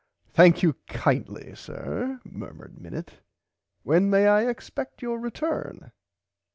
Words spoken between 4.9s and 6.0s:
your return.